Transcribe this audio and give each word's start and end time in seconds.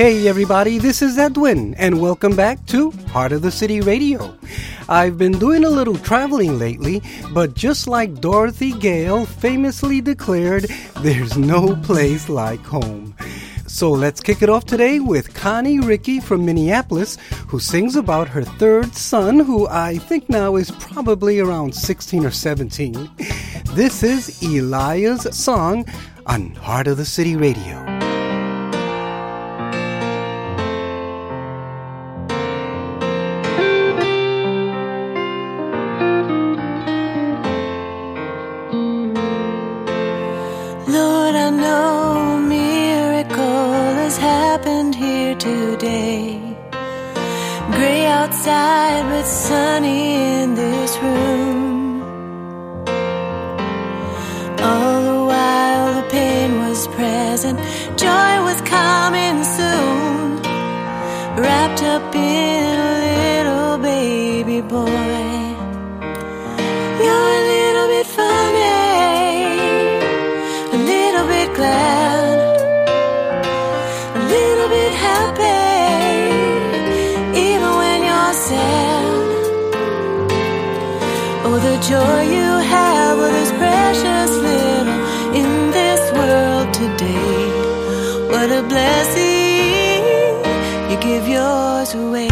Hey 0.00 0.28
everybody, 0.28 0.78
this 0.78 1.02
is 1.02 1.18
Edwin, 1.18 1.74
and 1.74 2.00
welcome 2.00 2.34
back 2.34 2.64
to 2.68 2.90
Heart 3.08 3.32
of 3.32 3.42
the 3.42 3.50
City 3.50 3.82
Radio. 3.82 4.34
I've 4.88 5.18
been 5.18 5.38
doing 5.38 5.62
a 5.62 5.68
little 5.68 5.94
traveling 5.94 6.58
lately, 6.58 7.02
but 7.34 7.52
just 7.52 7.86
like 7.86 8.18
Dorothy 8.18 8.72
Gale 8.72 9.26
famously 9.26 10.00
declared, 10.00 10.62
there's 11.02 11.36
no 11.36 11.76
place 11.82 12.30
like 12.30 12.60
home. 12.60 13.14
So 13.66 13.90
let's 13.90 14.22
kick 14.22 14.40
it 14.40 14.48
off 14.48 14.64
today 14.64 15.00
with 15.00 15.34
Connie 15.34 15.80
Ricky 15.80 16.18
from 16.18 16.46
Minneapolis, 16.46 17.18
who 17.48 17.60
sings 17.60 17.94
about 17.94 18.26
her 18.28 18.42
third 18.42 18.94
son, 18.94 19.40
who 19.40 19.68
I 19.68 19.98
think 19.98 20.30
now 20.30 20.56
is 20.56 20.70
probably 20.70 21.40
around 21.40 21.74
16 21.74 22.24
or 22.24 22.30
17. 22.30 23.10
This 23.74 24.02
is 24.02 24.42
Eliah's 24.42 25.36
song 25.36 25.84
on 26.24 26.52
Heart 26.52 26.86
of 26.86 26.96
the 26.96 27.04
City 27.04 27.36
Radio. 27.36 27.99
Outside 48.40 49.04
but 49.10 49.26
sunny 49.26 50.39
joy 81.80 82.22
you 82.36 82.50
have 82.74 83.16
with 83.16 83.32
this 83.32 83.52
precious 83.52 84.30
little 84.36 85.34
in 85.34 85.70
this 85.70 86.12
world 86.12 86.74
today. 86.74 87.48
What 88.28 88.50
a 88.50 88.62
blessing 88.68 90.04
you 90.90 90.96
give 91.00 91.26
yours 91.26 91.94
away. 91.94 92.29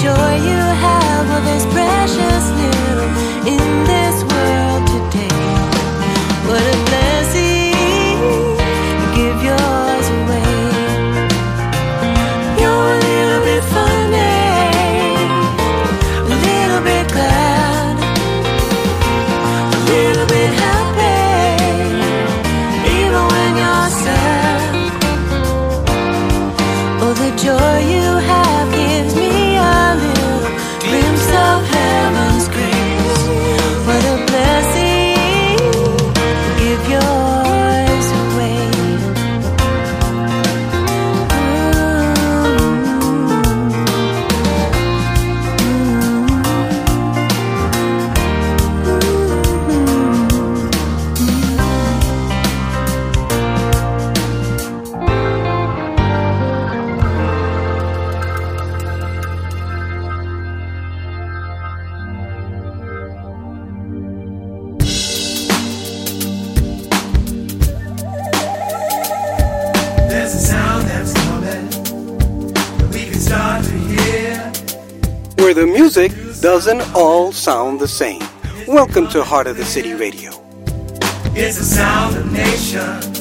joy 0.00 0.34
you 0.48 0.62
have 0.86 1.26
of 1.36 1.44
this 1.44 1.64
precious 1.66 2.44
little 2.60 3.10
in 3.46 3.84
this 3.84 4.22
world. 4.22 4.31
Doesn't 76.64 76.94
all 76.94 77.32
sound 77.32 77.80
the 77.80 77.88
same. 77.88 78.22
Welcome 78.68 79.08
to 79.08 79.24
Heart 79.24 79.48
of 79.48 79.56
the 79.56 79.64
City 79.64 79.94
Radio. 79.94 80.30
It's 81.34 81.58
the 81.58 81.64
sound 81.64 82.16
of 82.16 82.30
nations 82.30 83.18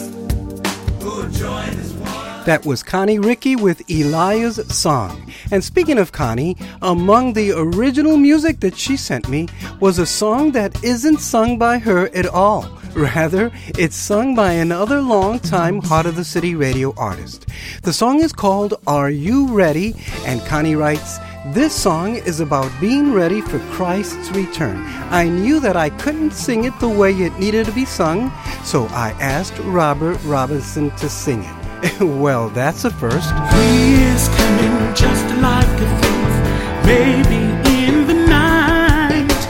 That 2.45 2.63
was 2.67 2.83
Connie 2.83 3.17
Ricky 3.17 3.55
with 3.55 3.81
Eliah's 3.89 4.57
song. 4.71 5.33
And 5.49 5.63
speaking 5.63 5.97
of 5.97 6.11
Connie, 6.11 6.55
among 6.83 7.33
the 7.33 7.51
original 7.53 8.15
music 8.15 8.59
that 8.59 8.77
she 8.77 8.95
sent 8.95 9.27
me 9.27 9.47
was 9.79 9.97
a 9.97 10.05
song 10.05 10.51
that 10.51 10.83
isn't 10.83 11.17
sung 11.17 11.57
by 11.57 11.79
her 11.79 12.15
at 12.15 12.27
all. 12.27 12.69
Rather, 12.93 13.49
it's 13.69 13.95
sung 13.95 14.35
by 14.35 14.51
another 14.51 15.01
long-time 15.01 15.81
Heart 15.81 16.05
of 16.05 16.15
the 16.15 16.25
City 16.25 16.53
radio 16.53 16.93
artist. 16.95 17.47
The 17.81 17.93
song 17.93 18.21
is 18.21 18.33
called 18.33 18.75
Are 18.85 19.09
You 19.09 19.47
Ready? 19.47 19.95
And 20.27 20.41
Connie 20.41 20.75
writes, 20.75 21.17
this 21.45 21.73
song 21.73 22.15
is 22.17 22.39
about 22.39 22.71
being 22.79 23.13
ready 23.13 23.41
for 23.41 23.57
Christ's 23.71 24.29
return. 24.31 24.77
I 25.09 25.27
knew 25.27 25.59
that 25.59 25.75
I 25.75 25.89
couldn't 25.89 26.31
sing 26.31 26.65
it 26.65 26.79
the 26.79 26.87
way 26.87 27.13
it 27.13 27.37
needed 27.39 27.65
to 27.65 27.71
be 27.71 27.83
sung, 27.83 28.31
so 28.63 28.85
I 28.91 29.15
asked 29.19 29.57
Robert 29.63 30.19
Robinson 30.23 30.91
to 30.97 31.09
sing 31.09 31.43
it. 31.43 32.01
well, 32.01 32.49
that's 32.49 32.85
a 32.85 32.91
first. 32.91 33.31
He 33.55 34.03
is 34.03 34.27
coming 34.29 34.93
just 34.93 35.25
like 35.41 35.65
a 35.65 35.89
thief, 36.01 36.85
maybe 36.85 37.41
in 37.85 38.05
the 38.05 38.13
night. 38.27 39.41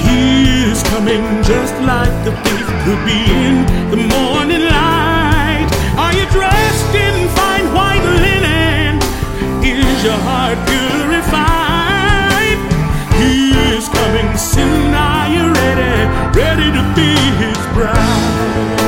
He 0.00 0.70
is 0.70 0.82
coming 0.84 1.22
just 1.42 1.74
like 1.82 2.08
a 2.26 2.32
thief, 2.44 2.66
could 2.84 3.04
be 3.04 3.20
in 3.30 3.90
the 3.90 4.08
morning 4.08 4.45
your 10.06 10.22
heart 10.22 10.56
purified? 10.68 12.58
He 13.18 13.50
is 13.74 13.88
coming 13.88 14.36
soon. 14.36 14.94
Are 14.94 15.28
you 15.28 15.52
ready? 15.52 15.94
Ready 16.38 16.70
to 16.78 16.82
be 16.94 17.10
his 17.42 17.58
bride? 17.74 18.85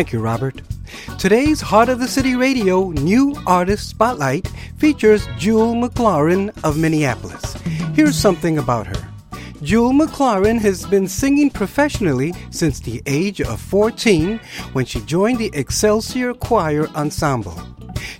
Thank 0.00 0.14
you, 0.14 0.20
Robert. 0.20 0.62
Today's 1.18 1.60
Heart 1.60 1.90
of 1.90 1.98
the 1.98 2.08
City 2.08 2.34
Radio 2.34 2.88
New 2.88 3.36
Artist 3.46 3.90
Spotlight 3.90 4.48
features 4.78 5.28
Jewel 5.36 5.74
McLaurin 5.74 6.58
of 6.64 6.78
Minneapolis. 6.78 7.52
Here's 7.92 8.16
something 8.16 8.56
about 8.56 8.86
her. 8.86 9.08
Jewel 9.62 9.92
McLaurin 9.92 10.58
has 10.58 10.86
been 10.86 11.06
singing 11.06 11.50
professionally 11.50 12.32
since 12.50 12.80
the 12.80 13.02
age 13.04 13.42
of 13.42 13.60
14 13.60 14.40
when 14.72 14.86
she 14.86 15.02
joined 15.02 15.38
the 15.38 15.50
Excelsior 15.52 16.32
Choir 16.32 16.86
Ensemble. 16.96 17.60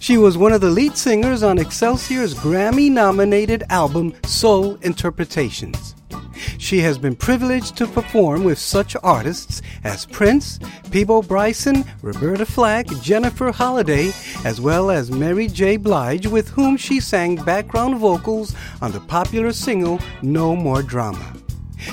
She 0.01 0.19
was 0.19 0.37
one 0.37 0.53
of 0.53 0.61
the 0.61 0.69
lead 0.69 0.99
singers 0.99 1.43
on 1.43 1.59
Excelsior's 1.59 2.35
Grammy 2.35 2.91
nominated 2.91 3.65
album 3.71 4.13
Soul 4.27 4.75
Interpretations. 4.83 5.95
She 6.59 6.81
has 6.81 6.99
been 6.99 7.17
privileged 7.17 7.77
to 7.77 7.87
perform 7.87 8.45
with 8.45 8.59
such 8.59 8.97
artists 9.03 9.63
as 9.85 10.07
Prince, 10.07 10.59
Peabo 10.91 11.23
Bryson, 11.23 11.85
Roberta 12.03 12.47
Flack, 12.47 12.87
Jennifer 13.03 13.51
Holliday, 13.51 14.13
as 14.45 14.61
well 14.61 14.91
as 14.91 15.11
Mary 15.11 15.49
J. 15.49 15.77
Blige, 15.77 16.27
with 16.27 16.49
whom 16.51 16.77
she 16.77 17.01
sang 17.01 17.37
background 17.37 17.99
vocals 17.99 18.55
on 18.81 18.93
the 18.93 19.01
popular 19.01 19.53
single 19.53 20.01
No 20.23 20.55
More 20.57 20.83
Drama. 20.83 21.35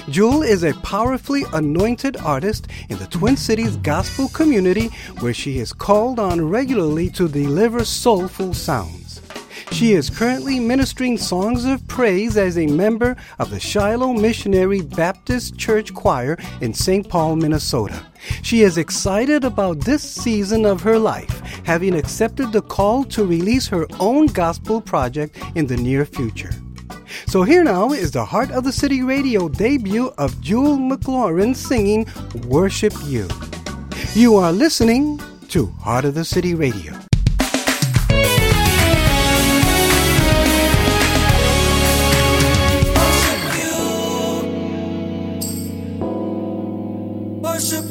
Jewel 0.09 0.41
is 0.41 0.63
a 0.63 0.73
powerfully 0.75 1.43
anointed 1.53 2.17
artist 2.17 2.67
in 2.89 2.97
the 2.97 3.07
Twin 3.07 3.37
Cities 3.37 3.77
gospel 3.77 4.27
community 4.29 4.89
where 5.19 5.33
she 5.33 5.59
is 5.59 5.71
called 5.71 6.19
on 6.19 6.49
regularly 6.49 7.09
to 7.11 7.27
deliver 7.27 7.85
soulful 7.85 8.53
sounds. 8.53 9.06
She 9.71 9.93
is 9.93 10.09
currently 10.09 10.59
ministering 10.59 11.17
songs 11.17 11.63
of 11.65 11.87
praise 11.87 12.35
as 12.35 12.57
a 12.57 12.65
member 12.65 13.15
of 13.37 13.51
the 13.51 13.59
Shiloh 13.59 14.13
Missionary 14.13 14.81
Baptist 14.81 15.57
Church 15.57 15.93
Choir 15.93 16.37
in 16.61 16.73
St. 16.73 17.07
Paul, 17.07 17.35
Minnesota. 17.35 18.03
She 18.41 18.61
is 18.61 18.77
excited 18.77 19.43
about 19.43 19.81
this 19.81 20.01
season 20.01 20.65
of 20.65 20.81
her 20.81 20.97
life, 20.97 21.41
having 21.63 21.95
accepted 21.95 22.51
the 22.51 22.61
call 22.61 23.03
to 23.05 23.25
release 23.25 23.67
her 23.67 23.85
own 23.99 24.27
gospel 24.27 24.81
project 24.81 25.37
in 25.55 25.67
the 25.67 25.77
near 25.77 26.05
future. 26.05 26.51
So 27.27 27.43
here 27.43 27.63
now 27.63 27.91
is 27.91 28.11
the 28.11 28.25
Heart 28.25 28.51
of 28.51 28.63
the 28.63 28.71
City 28.71 29.03
radio 29.03 29.47
debut 29.47 30.13
of 30.17 30.39
Jewel 30.41 30.77
McLaurin 30.77 31.55
singing 31.55 32.07
Worship 32.47 32.93
You. 33.05 33.27
You 34.13 34.37
are 34.37 34.51
listening 34.51 35.21
to 35.49 35.67
Heart 35.67 36.05
of 36.05 36.15
the 36.15 36.25
City 36.25 36.55
Radio. 36.55 37.06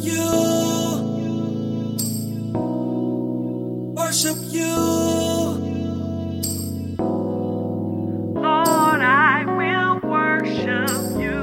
You. 0.06 0.26
Worship 3.96 4.38
you. 4.58 4.76
Lord, 8.46 9.00
I 9.02 9.44
will 9.58 9.94
worship 10.08 10.90
you. 11.24 11.42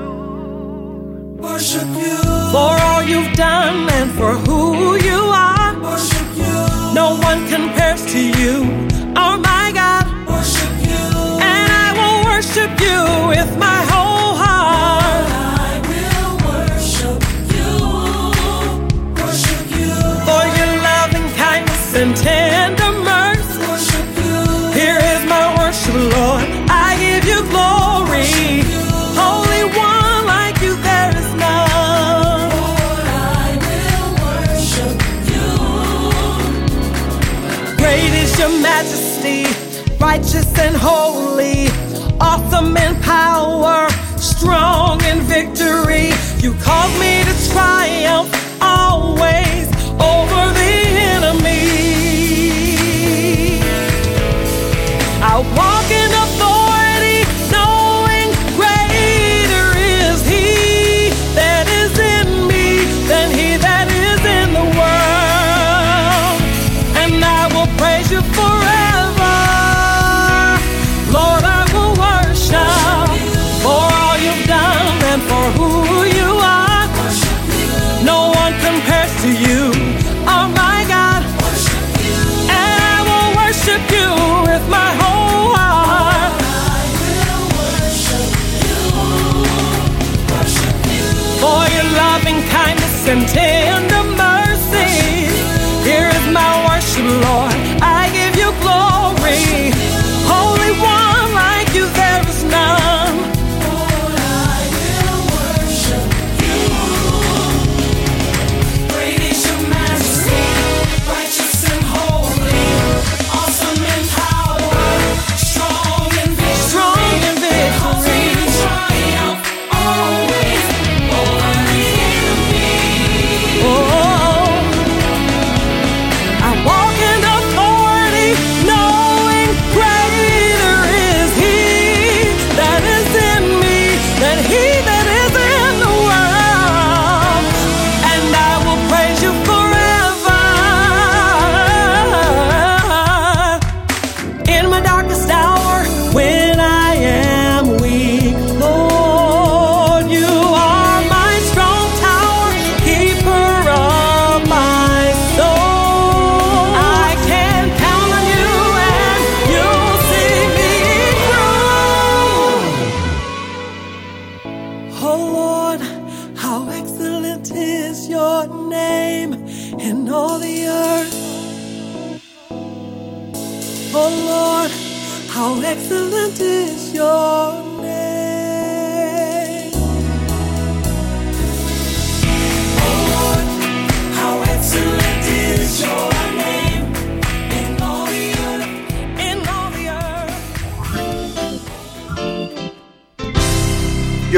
Worship 1.45 1.89
you. 2.03 2.17
For 2.53 2.73
all 2.87 3.03
you've 3.03 3.33
done 3.33 3.89
and 3.97 4.11
for 4.11 4.33
who 4.45 4.95
you 4.95 5.19
are. 5.47 5.79
Worship 5.81 6.29
you. 6.35 6.55
No 6.93 7.17
one 7.29 7.39
compares 7.47 8.05
to 8.13 8.19
you. 8.19 8.42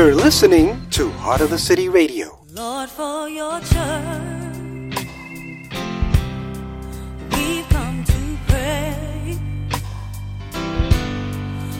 You're 0.05 0.13
listening 0.13 0.88
to 0.91 1.09
Heart 1.09 1.41
of 1.41 1.50
the 1.50 1.57
City 1.57 1.89
Radio. 1.89 2.38
Lord, 2.51 2.89
for 2.89 3.27
your 3.27 3.59
church, 3.62 5.07
we've 7.31 7.67
come 7.69 8.03
to 8.05 8.38
pray. 8.47 9.39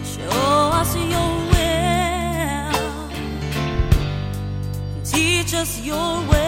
Show 0.04 0.72
us 0.74 0.96
your 0.96 1.36
will, 1.54 3.10
teach 5.04 5.54
us 5.54 5.80
your 5.82 6.28
way. 6.28 6.45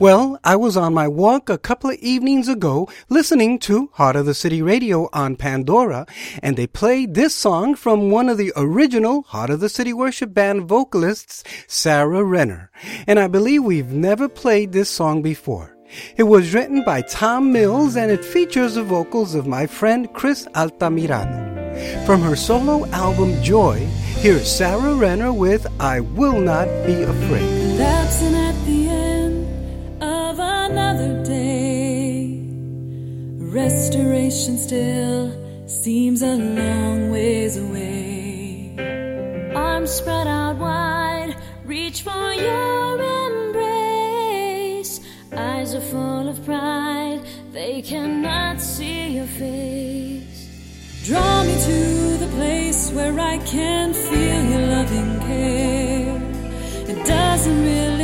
Well, 0.00 0.38
I 0.44 0.54
was 0.54 0.76
on 0.76 0.94
my 0.94 1.08
walk 1.08 1.50
a 1.50 1.58
couple 1.58 1.90
of 1.90 1.96
evenings 1.96 2.46
ago 2.46 2.88
listening 3.08 3.58
to 3.60 3.90
Heart 3.94 4.14
of 4.14 4.26
the 4.26 4.34
City 4.34 4.62
Radio 4.62 5.08
on 5.12 5.34
Pandora, 5.34 6.06
and 6.40 6.56
they 6.56 6.68
played 6.68 7.14
this 7.14 7.34
song 7.34 7.74
from 7.74 8.08
one 8.08 8.28
of 8.28 8.38
the 8.38 8.52
original 8.54 9.22
Heart 9.22 9.50
of 9.50 9.58
the 9.58 9.68
City 9.68 9.92
Worship 9.92 10.32
Band 10.32 10.68
vocalists, 10.68 11.42
Sarah 11.66 12.22
Renner. 12.22 12.70
And 13.08 13.18
I 13.18 13.26
believe 13.26 13.64
we've 13.64 13.90
never 13.90 14.28
played 14.28 14.70
this 14.70 14.88
song 14.88 15.20
before. 15.20 15.76
It 16.16 16.24
was 16.24 16.54
written 16.54 16.84
by 16.84 17.02
Tom 17.02 17.52
Mills 17.52 17.96
and 17.96 18.12
it 18.12 18.24
features 18.24 18.76
the 18.76 18.84
vocals 18.84 19.34
of 19.34 19.48
my 19.48 19.66
friend 19.66 20.14
Chris 20.14 20.46
Altamirano. 20.54 22.06
From 22.06 22.22
her 22.22 22.36
solo 22.36 22.86
album 22.90 23.42
Joy, 23.42 23.78
here's 24.20 24.48
Sarah 24.48 24.94
Renner 24.94 25.32
with 25.32 25.66
I 25.80 25.98
Will 25.98 26.40
Not 26.40 26.66
Be 26.86 27.02
Afraid. 27.02 28.37
Another 30.78 31.12
day. 31.24 32.40
Restoration 33.38 34.56
still 34.58 35.24
seems 35.66 36.22
a 36.22 36.34
long 36.36 37.10
ways 37.10 37.56
away. 37.56 38.76
Arms 39.54 39.90
spread 39.90 40.28
out 40.28 40.56
wide, 40.56 41.34
reach 41.64 42.02
for 42.02 42.32
your 42.32 43.00
embrace. 43.26 45.00
Eyes 45.32 45.74
are 45.74 45.86
full 45.92 46.28
of 46.28 46.44
pride, 46.44 47.22
they 47.52 47.82
cannot 47.82 48.60
see 48.60 49.16
your 49.18 49.26
face. 49.26 50.38
Draw 51.04 51.44
me 51.48 51.54
to 51.70 51.80
the 52.24 52.30
place 52.36 52.92
where 52.92 53.18
I 53.18 53.38
can 53.38 53.92
feel 53.94 54.42
your 54.52 54.66
loving 54.76 55.20
care. 55.28 56.22
It 56.92 56.98
doesn't 57.04 57.60
really 57.64 57.97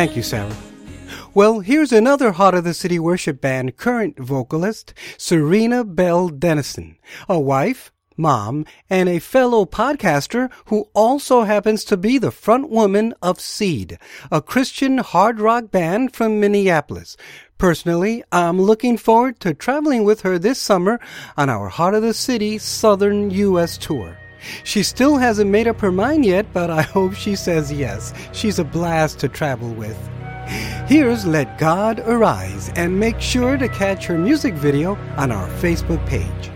Thank 0.00 0.16
you, 0.16 0.22
Sarah. 0.22 0.56
Well, 1.34 1.60
here's 1.60 1.92
another 1.92 2.32
Heart 2.32 2.54
of 2.54 2.64
the 2.64 2.72
City 2.72 2.98
Worship 2.98 3.38
Band 3.38 3.76
current 3.76 4.18
vocalist, 4.18 4.94
Serena 5.18 5.84
Bell 5.84 6.30
Dennison, 6.30 6.96
a 7.28 7.38
wife, 7.38 7.92
mom, 8.16 8.64
and 8.88 9.10
a 9.10 9.18
fellow 9.18 9.66
podcaster 9.66 10.50
who 10.68 10.88
also 10.94 11.42
happens 11.42 11.84
to 11.84 11.98
be 11.98 12.16
the 12.16 12.30
front 12.30 12.70
woman 12.70 13.12
of 13.20 13.42
Seed, 13.42 13.98
a 14.32 14.40
Christian 14.40 14.96
hard 14.96 15.38
rock 15.38 15.70
band 15.70 16.14
from 16.14 16.40
Minneapolis. 16.40 17.18
Personally, 17.58 18.24
I'm 18.32 18.58
looking 18.58 18.96
forward 18.96 19.38
to 19.40 19.52
traveling 19.52 20.04
with 20.04 20.22
her 20.22 20.38
this 20.38 20.58
summer 20.58 20.98
on 21.36 21.50
our 21.50 21.68
Heart 21.68 21.96
of 21.96 22.02
the 22.02 22.14
City 22.14 22.56
Southern 22.56 23.28
U.S. 23.32 23.76
tour. 23.76 24.16
She 24.64 24.82
still 24.82 25.16
hasn't 25.16 25.50
made 25.50 25.68
up 25.68 25.80
her 25.80 25.92
mind 25.92 26.24
yet, 26.24 26.52
but 26.52 26.70
I 26.70 26.82
hope 26.82 27.14
she 27.14 27.36
says 27.36 27.72
yes. 27.72 28.12
She's 28.32 28.58
a 28.58 28.64
blast 28.64 29.18
to 29.20 29.28
travel 29.28 29.72
with. 29.74 29.98
Here's 30.86 31.24
Let 31.24 31.58
God 31.58 32.00
Arise, 32.00 32.70
and 32.74 32.98
make 32.98 33.20
sure 33.20 33.56
to 33.56 33.68
catch 33.68 34.06
her 34.06 34.18
music 34.18 34.54
video 34.54 34.96
on 35.16 35.30
our 35.30 35.48
Facebook 35.60 36.04
page. 36.06 36.50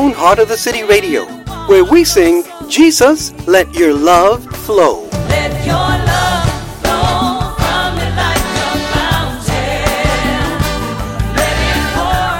Me. 0.00 0.12
Heart 0.14 0.38
of 0.38 0.48
the 0.48 0.56
City 0.56 0.84
Radio, 0.84 1.24
where 1.66 1.84
we 1.84 2.04
sing, 2.04 2.44
Jesus, 2.68 3.32
let 3.46 3.72
your 3.74 3.92
love 3.92 4.44
flow. 4.64 5.06
Let 5.28 5.52
your 5.66 5.74
love 5.76 6.48
flow 6.80 7.52
from 7.60 7.96
me 7.96 8.08
like 8.16 8.40
a 8.40 8.72
fountain. 8.94 9.84
Let 11.36 11.56
it 11.68 11.84
pour 11.92 12.32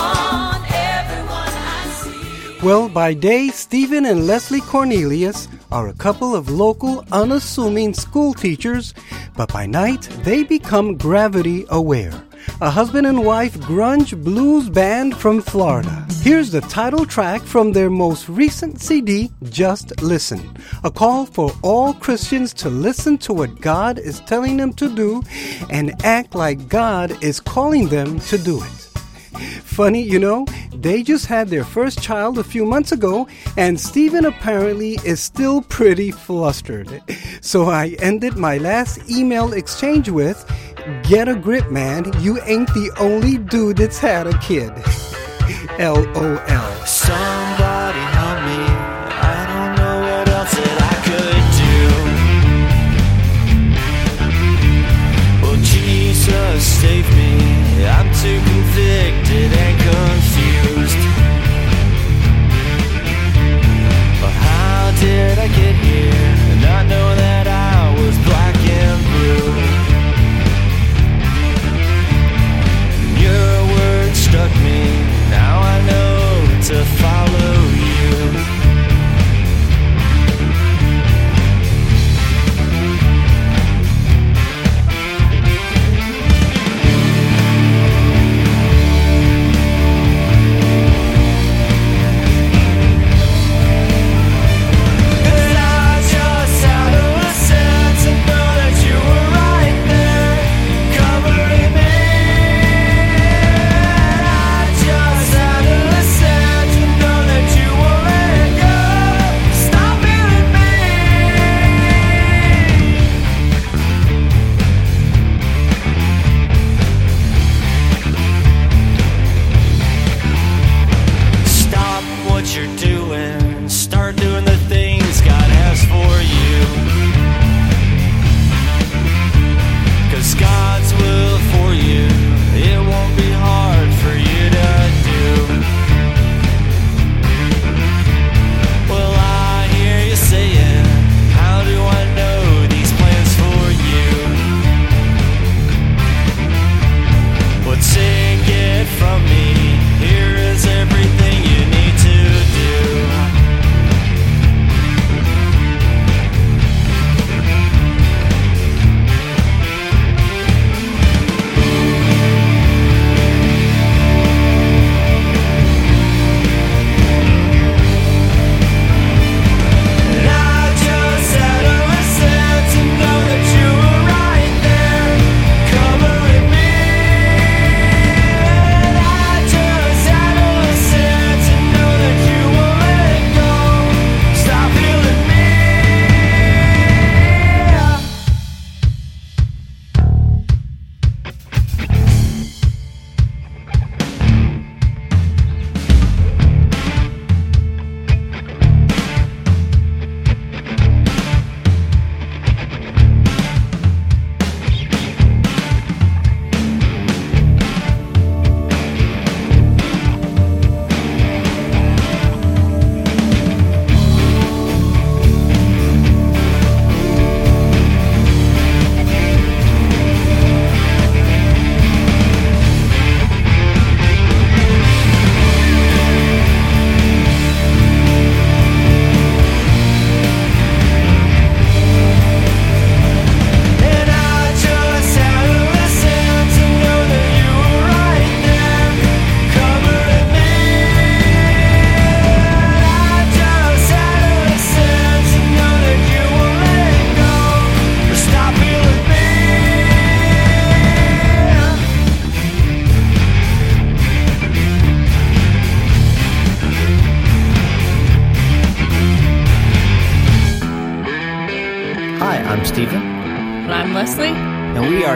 on 0.00 0.64
everyone 0.72 1.52
I 1.52 1.84
see. 2.00 2.66
Well, 2.66 2.88
by 2.88 3.12
day, 3.12 3.48
Stephen 3.48 4.06
and 4.06 4.26
Leslie 4.26 4.62
Cornelius 4.62 5.48
are 5.70 5.88
a 5.88 5.94
couple 5.94 6.34
of 6.34 6.48
local, 6.48 7.04
unassuming 7.12 7.92
school 7.92 8.32
teachers, 8.32 8.94
but 9.36 9.52
by 9.52 9.66
night, 9.66 10.08
they 10.22 10.44
become 10.44 10.96
gravity 10.96 11.66
aware. 11.68 12.25
A 12.60 12.70
husband 12.70 13.06
and 13.06 13.24
wife 13.24 13.58
grunge 13.58 14.16
blues 14.24 14.70
band 14.70 15.14
from 15.16 15.42
Florida. 15.42 16.06
Here's 16.22 16.50
the 16.50 16.62
title 16.62 17.04
track 17.04 17.42
from 17.42 17.72
their 17.72 17.90
most 17.90 18.28
recent 18.28 18.80
CD, 18.80 19.30
Just 19.50 20.00
Listen. 20.00 20.56
A 20.82 20.90
call 20.90 21.26
for 21.26 21.52
all 21.62 21.92
Christians 21.94 22.54
to 22.54 22.70
listen 22.70 23.18
to 23.18 23.34
what 23.34 23.60
God 23.60 23.98
is 23.98 24.20
telling 24.20 24.56
them 24.56 24.72
to 24.74 24.88
do 24.94 25.22
and 25.68 25.94
act 26.04 26.34
like 26.34 26.68
God 26.68 27.22
is 27.22 27.40
calling 27.40 27.88
them 27.88 28.20
to 28.20 28.38
do 28.38 28.62
it. 28.62 28.85
Funny, 29.62 30.02
you 30.02 30.18
know, 30.18 30.46
they 30.74 31.02
just 31.02 31.26
had 31.26 31.48
their 31.48 31.64
first 31.64 32.02
child 32.02 32.38
a 32.38 32.44
few 32.44 32.64
months 32.64 32.92
ago, 32.92 33.28
and 33.56 33.78
Steven 33.78 34.24
apparently 34.24 34.98
is 35.04 35.20
still 35.20 35.62
pretty 35.62 36.10
flustered. 36.10 37.02
So 37.40 37.70
I 37.70 37.96
ended 37.98 38.36
my 38.36 38.58
last 38.58 39.10
email 39.10 39.52
exchange 39.52 40.08
with 40.08 40.44
Get 41.02 41.28
a 41.28 41.34
grip, 41.34 41.70
man. 41.70 42.12
You 42.20 42.40
ain't 42.42 42.68
the 42.68 42.92
only 42.98 43.38
dude 43.38 43.78
that's 43.78 43.98
had 43.98 44.28
a 44.28 44.38
kid. 44.38 44.72
LOL. 45.78 46.86
Somebody 46.86 47.65
did 65.48 65.64
I 65.64 65.75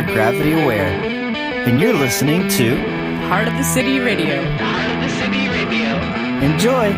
are 0.01 0.15
Gravity 0.15 0.53
Aware. 0.53 0.89
And 1.67 1.79
you're 1.79 1.93
listening 1.93 2.49
to 2.49 2.77
Heart 3.29 3.49
of 3.49 3.55
the 3.55 3.63
City 3.63 3.99
Radio. 3.99 4.41
Enjoy! 6.41 6.89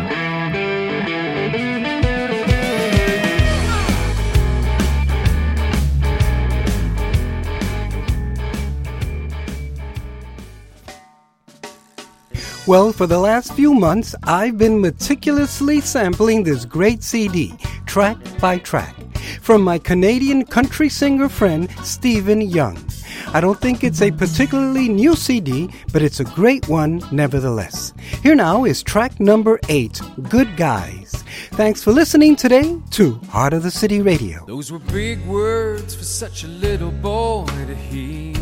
Well, 12.65 12.93
for 12.93 13.05
the 13.05 13.19
last 13.19 13.53
few 13.53 13.73
months, 13.73 14.15
I've 14.23 14.57
been 14.57 14.79
meticulously 14.79 15.81
sampling 15.81 16.43
this 16.43 16.63
great 16.63 17.03
CD, 17.03 17.53
track 17.85 18.17
by 18.39 18.59
track, 18.59 18.95
from 19.41 19.61
my 19.61 19.77
Canadian 19.77 20.45
country 20.45 20.87
singer 20.87 21.27
friend, 21.27 21.69
Stephen 21.83 22.39
Young. 22.39 22.92
I 23.27 23.39
don't 23.39 23.59
think 23.59 23.83
it's 23.83 24.01
a 24.01 24.11
particularly 24.11 24.89
new 24.89 25.15
CD, 25.15 25.69
but 25.91 26.01
it's 26.01 26.19
a 26.19 26.23
great 26.23 26.67
one 26.67 27.01
nevertheless. 27.11 27.93
Here 28.21 28.35
now 28.35 28.65
is 28.65 28.83
track 28.83 29.19
number 29.19 29.59
eight, 29.69 30.01
Good 30.29 30.55
Guys. 30.57 31.11
Thanks 31.51 31.83
for 31.83 31.91
listening 31.91 32.35
today 32.35 32.79
to 32.91 33.13
Heart 33.29 33.53
of 33.53 33.63
the 33.63 33.71
City 33.71 34.01
Radio. 34.01 34.45
Those 34.45 34.71
were 34.71 34.79
big 34.79 35.25
words 35.25 35.95
for 35.95 36.03
such 36.03 36.43
a 36.43 36.47
little 36.47 36.91
boy 36.91 37.45
to 37.45 37.75
hear. 37.75 38.33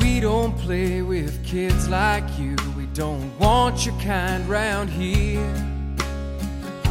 We 0.00 0.20
don't 0.20 0.56
play 0.58 1.02
with 1.02 1.44
kids 1.44 1.88
like 1.88 2.38
you. 2.38 2.56
We 2.76 2.86
don't 2.86 3.38
want 3.38 3.86
your 3.86 3.98
kind 4.00 4.48
round 4.48 4.90
here. 4.90 5.54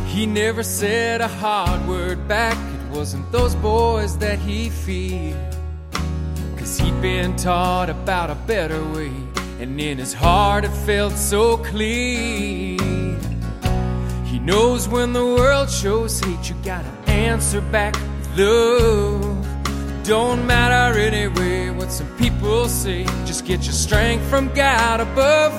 He 0.08 0.26
never 0.26 0.64
said 0.64 1.22
a 1.22 1.28
hard 1.28 1.88
word 1.88 2.28
back. 2.28 2.58
Wasn't 2.96 3.30
those 3.30 3.56
boys 3.56 4.18
that 4.20 4.40
he 4.40 4.70
feared. 4.70 5.36
Cause 6.58 6.80
he'd 6.80 7.00
been 7.02 7.36
taught 7.36 7.90
about 7.90 8.30
a 8.30 8.36
better 8.36 8.82
way. 8.94 9.12
And 9.60 9.80
in 9.80 9.98
his 9.98 10.14
heart 10.14 10.64
it 10.64 10.72
felt 10.88 11.12
so 11.12 11.58
clean. 11.58 13.20
He 14.24 14.40
knows 14.40 14.88
when 14.88 15.12
the 15.12 15.26
world 15.26 15.70
shows 15.70 16.22
hate, 16.22 16.50
you 16.50 16.56
gotta 16.64 16.88
answer 17.06 17.60
back 17.60 17.96
with 17.96 18.40
love. 18.40 19.46
Don't 20.06 20.48
matter 20.48 20.98
anyway 20.98 21.72
what 21.72 21.92
some 21.92 22.08
people 22.18 22.70
say, 22.70 23.04
just 23.26 23.46
get 23.46 23.66
your 23.66 23.74
strength 23.74 24.26
from 24.30 24.48
God 24.54 25.02
above. 25.02 25.52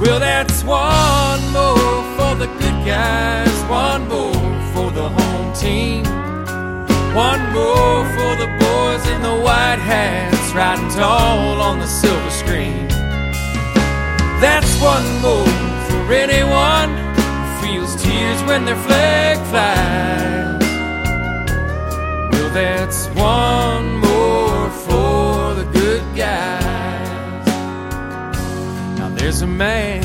Well, 0.00 0.18
that's 0.18 0.64
one 0.64 1.42
more 1.52 2.02
for 2.16 2.34
the 2.36 2.46
good 2.58 2.86
guys, 2.86 3.62
one 3.64 4.08
more 4.08 4.32
for 4.72 4.90
the 4.90 5.10
home 5.10 5.52
team. 5.54 6.27
One 7.14 7.52
more 7.52 8.04
for 8.14 8.36
the 8.36 8.46
boys 8.60 9.08
in 9.08 9.22
the 9.22 9.36
white 9.42 9.80
hats 9.80 10.54
riding 10.54 10.88
tall 10.90 11.60
on 11.60 11.78
the 11.80 11.86
silver 11.86 12.30
screen. 12.30 12.86
That's 14.40 14.80
one 14.80 15.06
more 15.20 15.46
for 15.88 16.12
anyone 16.12 16.90
who 17.16 17.66
feels 17.66 18.00
tears 18.02 18.42
when 18.44 18.64
their 18.64 18.76
flag 18.76 19.36
flies. 19.50 20.62
Well, 22.32 22.50
that's 22.54 23.06
one 23.08 23.96
more 23.96 24.70
for 24.86 25.54
the 25.54 25.68
good 25.72 26.04
guys. 26.14 27.46
Now 28.98 29.08
there's 29.16 29.42
a 29.42 29.46
man 29.46 30.04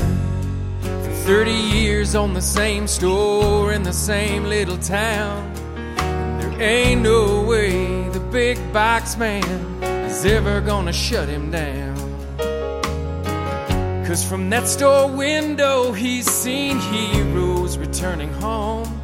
for 0.82 1.12
30 1.28 1.52
years 1.52 2.16
on 2.16 2.34
the 2.34 2.42
same 2.42 2.88
store 2.88 3.72
in 3.72 3.84
the 3.84 3.94
same 3.94 4.46
little 4.46 4.78
town. 4.78 5.53
Ain't 6.60 7.02
no 7.02 7.44
way 7.44 8.08
the 8.10 8.20
big 8.20 8.58
box 8.72 9.18
man 9.18 9.44
is 10.06 10.24
ever 10.26 10.62
gonna 10.62 10.94
shut 10.94 11.28
him 11.28 11.52
down. 11.52 11.96
Cause 14.06 14.24
from 14.24 14.50
that 14.52 14.68
store 14.68 15.08
window, 15.08 15.92
he's 15.92 16.30
seen 16.30 16.80
heroes 16.80 17.78
returning 17.78 18.32
home. 18.34 19.02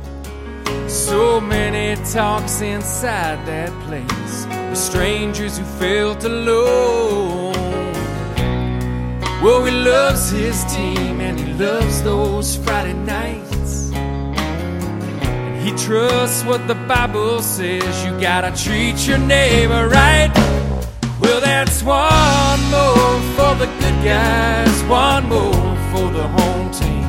So 0.88 1.42
many 1.42 1.96
talks 2.12 2.62
inside 2.62 3.46
that 3.48 3.72
place 3.88 4.46
with 4.70 4.78
strangers 4.78 5.58
who 5.58 5.64
felt 5.64 6.24
alone. 6.24 7.54
Well, 9.42 9.64
he 9.64 9.72
loves 9.72 10.30
his 10.30 10.66
team 10.66 11.22
and 11.22 11.40
he 11.40 11.54
loves 11.54 12.04
those 12.04 12.58
Friday 12.58 12.94
nights. 12.94 13.49
He 15.64 15.72
trusts 15.72 16.46
what 16.46 16.68
the 16.68 16.76
Bible 16.76 17.42
says 17.42 18.06
you 18.06 18.12
gotta 18.20 18.52
treat 18.56 19.06
your 19.06 19.18
neighbor 19.18 19.90
right. 19.90 20.32
Well, 21.20 21.42
that's 21.42 21.84
one 21.84 22.62
more 22.72 23.20
for 23.36 23.54
the 23.60 23.68
good 23.82 24.04
guys, 24.04 24.84
one 24.84 25.28
more 25.28 25.70
for 25.92 26.08
the 26.18 26.28
home 26.38 26.72
team. 26.72 27.04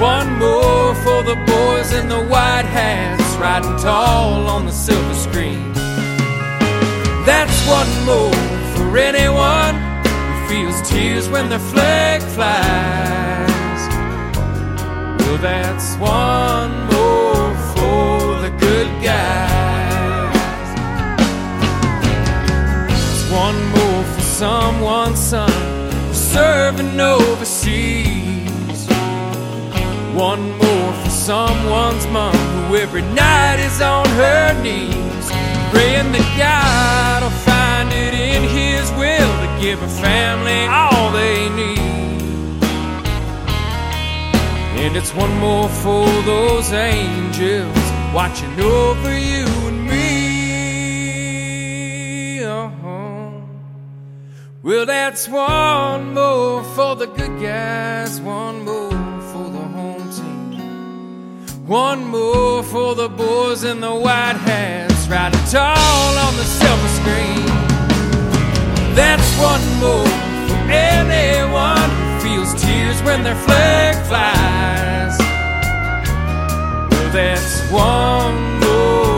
One 0.00 0.38
more 0.38 0.94
for 1.04 1.22
the 1.24 1.36
boys 1.46 1.92
in 1.92 2.08
the 2.08 2.22
white 2.26 2.66
hats 2.66 3.36
riding 3.36 3.76
tall 3.78 4.46
on 4.46 4.66
the 4.66 4.72
silver 4.72 5.14
screen. 5.14 5.72
That's 7.24 7.58
one 7.66 7.92
more 8.04 8.32
for 8.74 8.98
anyone 8.98 9.74
who 10.04 10.48
feels 10.48 10.88
tears 10.88 11.28
when 11.28 11.48
their 11.48 11.58
flag 11.58 12.22
flies. 12.22 13.82
Well, 15.20 15.38
that's 15.38 15.96
one 15.96 16.86
more 16.86 16.95
overseas. 27.46 28.86
One 30.14 30.50
more 30.58 30.92
for 31.02 31.10
someone's 31.10 32.06
mom 32.08 32.34
who 32.34 32.76
every 32.76 33.02
night 33.02 33.58
is 33.60 33.80
on 33.80 34.06
her 34.06 34.62
knees, 34.62 35.26
praying 35.72 36.12
that 36.12 36.28
God 36.36 37.22
will 37.22 37.38
find 37.50 37.92
it 37.92 38.14
in 38.14 38.42
His 38.42 38.90
will 38.92 39.32
to 39.42 39.60
give 39.60 39.78
her 39.78 39.88
family 39.88 40.66
all 40.66 41.12
they 41.12 41.48
need. 41.50 41.78
And 44.82 44.96
it's 44.96 45.14
one 45.14 45.34
more 45.38 45.68
for 45.68 46.06
those 46.22 46.72
angels 46.72 47.76
watching 48.14 48.60
over 48.60 49.18
you 49.18 49.45
Well, 54.66 54.84
that's 54.84 55.28
one 55.28 56.12
more 56.12 56.64
for 56.74 56.96
the 56.96 57.06
good 57.06 57.40
guys, 57.40 58.20
one 58.20 58.64
more 58.64 58.90
for 59.30 59.48
the 59.48 59.64
home 59.76 60.10
team, 60.10 61.68
one 61.68 62.04
more 62.04 62.64
for 62.64 62.96
the 62.96 63.08
boys 63.08 63.62
in 63.62 63.80
the 63.80 63.94
white 63.94 64.34
hats 64.34 65.06
riding 65.06 65.38
tall 65.52 66.18
on 66.18 66.36
the 66.36 66.42
silver 66.42 66.88
screen. 66.98 67.46
That's 68.96 69.30
one 69.38 69.62
more 69.78 70.04
for 70.48 70.58
anyone 70.68 71.88
who 71.88 72.18
feels 72.26 72.60
tears 72.60 73.00
when 73.04 73.22
their 73.22 73.36
flag 73.46 73.94
flies. 74.08 75.16
Well, 76.90 77.10
that's 77.12 77.70
one 77.70 78.58
more 78.58 79.15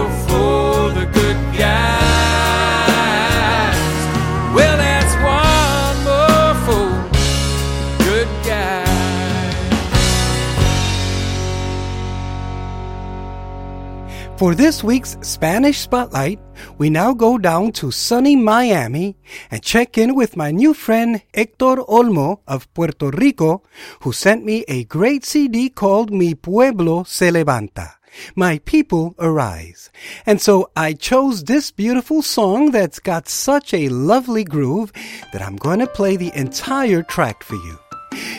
For 14.39 14.55
this 14.55 14.85
week's 14.85 15.19
Spanish 15.21 15.81
Spotlight, 15.81 16.39
we 16.79 16.91
now 16.91 17.13
go 17.13 17.39
down 17.39 17.73
to 17.73 17.91
sunny 17.91 18.37
Miami 18.37 19.17
and 19.51 19.61
check 19.61 19.99
in 19.99 20.15
with 20.15 20.37
my 20.37 20.53
new 20.53 20.75
friend 20.75 21.21
Hector 21.35 21.83
Olmo 21.89 22.39
of 22.47 22.73
Puerto 22.73 23.11
Rico, 23.11 23.65
who 24.03 24.13
sent 24.13 24.45
me 24.45 24.65
a 24.69 24.85
great 24.85 25.25
CD 25.25 25.69
called 25.69 26.13
Mi 26.13 26.37
Pueblo 26.37 27.03
Se 27.03 27.33
Levanta. 27.33 27.95
My 28.37 28.59
people 28.59 29.17
arise. 29.19 29.91
And 30.25 30.41
so 30.41 30.71
I 30.77 30.93
chose 30.93 31.43
this 31.43 31.73
beautiful 31.73 32.23
song 32.23 32.71
that's 32.71 33.01
got 33.01 33.29
such 33.29 33.75
a 33.75 33.89
lovely 33.89 34.45
groove 34.45 34.93
that 35.33 35.43
I'm 35.43 35.57
going 35.57 35.81
to 35.81 35.89
play 35.89 36.17
the 36.17 36.31
entire 36.37 37.03
track 37.03 37.43
for 37.43 37.57
you. 37.57 37.77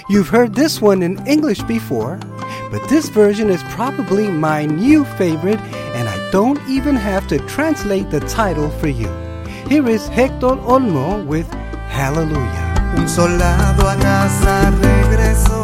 You've 0.10 0.30
heard 0.30 0.56
this 0.56 0.82
one 0.82 1.04
in 1.04 1.26
English 1.28 1.62
before, 1.64 2.20
but 2.72 2.88
this 2.90 3.10
version 3.10 3.50
is 3.50 3.62
probably 3.64 4.28
my 4.30 4.66
new 4.66 5.06
favorite, 5.06 5.60
don't 6.32 6.60
even 6.70 6.96
have 6.96 7.28
to 7.28 7.40
translate 7.48 8.10
the 8.12 8.20
title 8.22 8.70
for 8.70 8.88
you. 8.88 9.10
Here 9.68 9.88
is 9.90 10.08
Hector 10.10 10.56
Olmo 10.68 11.26
with 11.26 11.50
Hallelujah. 11.90 12.94
Un 12.98 13.08
soldado 13.08 13.90
a 13.90 13.96
casa 13.96 14.72
regresó 14.82 15.64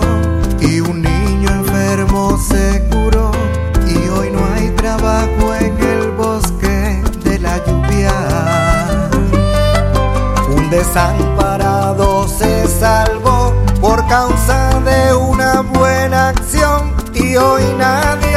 y 0.59 0.79
un 0.79 1.01
niño 1.01 1.49
enfermo 1.49 2.37
se 2.37 2.83
curó 2.89 3.31
y 3.87 4.07
hoy 4.09 4.31
no 4.31 4.43
hay 4.53 4.69
trabajo 4.71 5.53
en 5.55 5.77
el 5.79 6.11
bosque 6.11 7.01
de 7.23 7.39
la 7.39 7.57
lluvia. 7.65 9.09
Un 10.55 10.69
desamparado 10.69 12.27
se 12.27 12.67
salvó 12.67 13.53
por 13.79 14.05
causa 14.07 14.79
de 14.79 15.13
una 15.15 15.61
buena 15.61 16.29
acción 16.29 16.93
y 17.13 17.35
hoy 17.35 17.63
nadie 17.77 18.34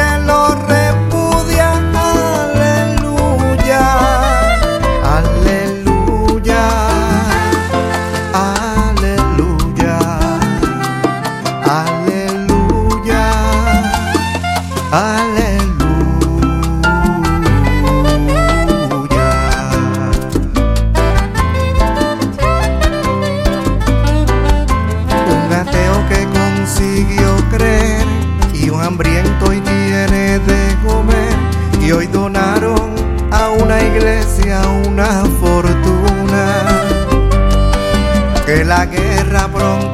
tierra. 39.29 39.88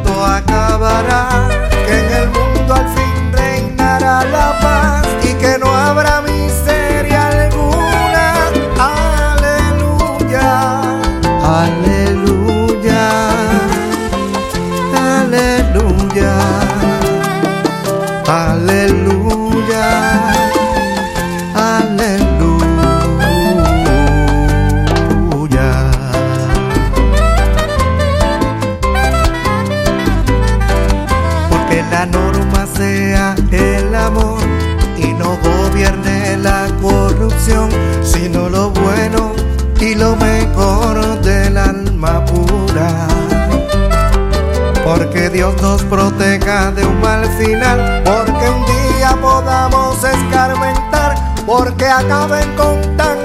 Dios 45.35 45.61
nos 45.61 45.83
proteja 45.83 46.71
de 46.71 46.85
un 46.85 47.01
mal 47.01 47.25
final, 47.37 48.01
porque 48.05 48.49
un 48.49 48.65
día 48.65 49.17
podamos 49.21 50.01
escarmentar, 50.01 51.13
porque 51.45 51.85
acaben 51.87 52.55
con 52.55 52.81
tanta 52.95 53.24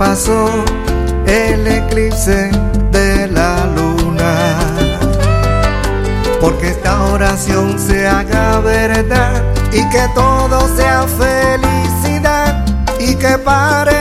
pasó 0.00 0.48
el 1.26 1.66
eclipse 1.66 2.50
de 2.90 3.26
la 3.26 3.66
luna. 3.76 4.56
Porque 6.40 6.68
esta 6.68 7.04
oración 7.12 7.78
se 7.78 8.08
haga 8.08 8.60
verdad 8.60 9.42
y 9.70 9.86
que 9.90 10.02
todo 10.14 10.74
sea 10.74 11.04
felicidad 11.06 12.64
y 12.98 13.14
que 13.14 13.36
pare 13.44 13.99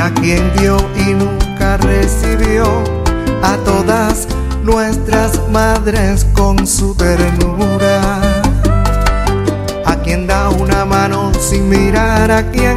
a 0.00 0.10
quien 0.14 0.52
dio 0.56 0.76
y 0.96 1.14
nunca 1.14 1.76
recibió, 1.78 2.64
a 3.42 3.56
todas 3.64 4.28
nuestras 4.62 5.40
madres 5.50 6.26
con 6.32 6.66
su 6.66 6.94
ternura, 6.94 8.20
a 9.84 9.96
quien 9.96 10.26
da 10.26 10.50
una 10.50 10.84
mano 10.84 11.32
sin 11.40 11.68
mirar 11.68 12.30
a 12.30 12.48
quién 12.50 12.76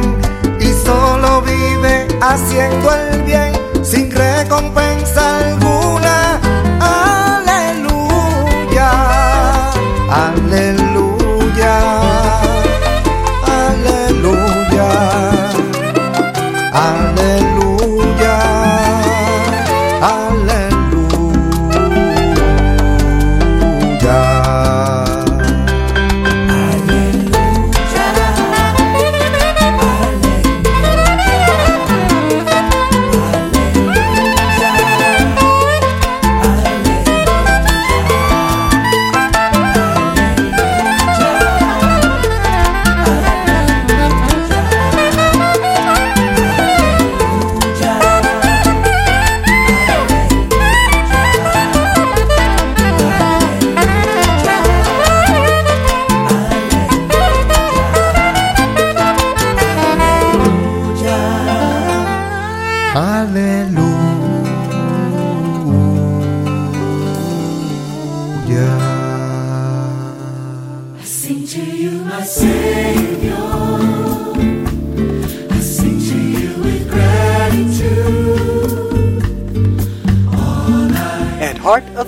y 0.60 0.72
solo 0.84 1.42
vive 1.42 2.08
haciendo 2.20 2.92
el 2.92 3.22
bien 3.22 3.52
sin 3.82 4.10
recompensa 4.10 5.38
alguna. 5.38 5.81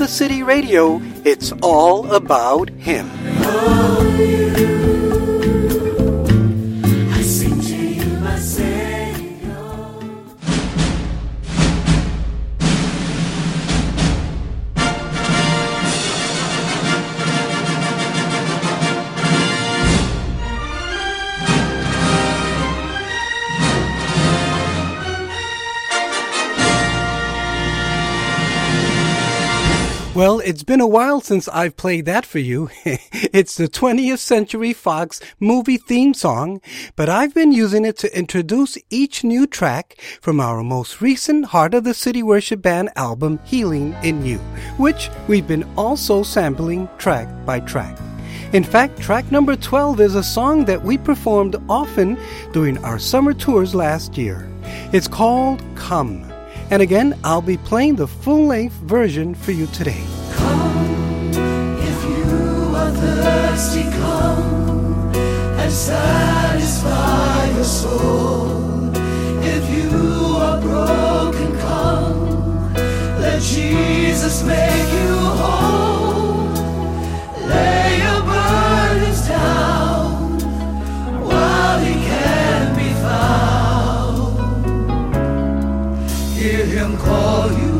The 0.04 0.08
City 0.08 0.42
Radio, 0.42 1.00
it's 1.24 1.50
all 1.62 2.12
about 2.12 2.68
Him. 2.68 3.23
It's 30.44 30.62
been 30.62 30.80
a 30.80 30.86
while 30.86 31.20
since 31.20 31.48
I've 31.48 31.76
played 31.76 32.04
that 32.04 32.26
for 32.26 32.38
you. 32.38 32.70
it's 32.84 33.56
the 33.56 33.68
20th 33.68 34.18
Century 34.18 34.72
Fox 34.72 35.20
movie 35.40 35.78
theme 35.78 36.12
song, 36.12 36.60
but 36.96 37.08
I've 37.08 37.34
been 37.34 37.52
using 37.52 37.84
it 37.84 37.96
to 37.98 38.16
introduce 38.16 38.76
each 38.90 39.24
new 39.24 39.46
track 39.46 39.96
from 40.20 40.40
our 40.40 40.62
most 40.62 41.00
recent 41.00 41.46
Heart 41.46 41.74
of 41.74 41.84
the 41.84 41.94
City 41.94 42.22
Worship 42.22 42.60
Band 42.60 42.90
album, 42.96 43.40
Healing 43.44 43.94
in 44.02 44.24
You, 44.24 44.38
which 44.76 45.08
we've 45.28 45.46
been 45.46 45.64
also 45.76 46.22
sampling 46.22 46.88
track 46.98 47.28
by 47.46 47.60
track. 47.60 47.98
In 48.52 48.64
fact, 48.64 49.00
track 49.00 49.32
number 49.32 49.56
12 49.56 50.00
is 50.00 50.14
a 50.14 50.22
song 50.22 50.64
that 50.66 50.82
we 50.82 50.98
performed 50.98 51.56
often 51.68 52.18
during 52.52 52.78
our 52.84 52.98
summer 52.98 53.32
tours 53.32 53.74
last 53.74 54.18
year. 54.18 54.48
It's 54.92 55.08
called 55.08 55.62
Come. 55.74 56.33
And 56.70 56.82
again, 56.82 57.18
I'll 57.22 57.42
be 57.42 57.56
playing 57.56 57.96
the 57.96 58.06
full 58.06 58.46
length 58.46 58.74
version 58.74 59.34
for 59.34 59.52
you 59.52 59.66
today. 59.66 60.02
If 61.90 62.04
you 62.04 62.74
are 62.74 62.90
thirsty, 62.90 63.82
come 63.82 65.14
and 65.60 65.72
satisfy 65.72 67.50
your 67.54 67.64
soul. 67.64 68.90
If 69.42 69.70
you 69.76 69.98
are 70.36 70.60
broken, 70.60 71.58
come. 71.58 72.74
Let 73.20 73.40
Jesus 73.42 74.42
make 74.42 74.92
you 74.92 75.14
whole. 75.16 75.84
Call 86.92 87.50
you 87.52 87.73